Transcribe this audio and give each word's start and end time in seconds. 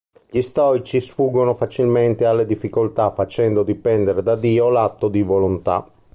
Gli 0.31 0.41
stoici 0.41 0.99
sfuggono 0.99 1.53
facilmente 1.53 2.25
alle 2.25 2.47
difficoltà 2.47 3.11
facendo 3.11 3.61
dipendere 3.61 4.23
da 4.23 4.35
Dio 4.35 4.67
l'atto 4.69 5.09
di 5.09 5.21
volontà. 5.21 5.87